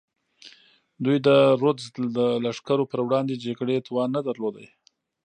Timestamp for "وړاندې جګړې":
3.05-3.77